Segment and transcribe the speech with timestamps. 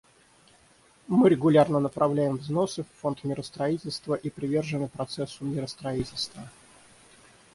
[1.05, 6.41] Мы регулярно направляем взносы в Фонд миростроительства и привержены процессу миростроительства.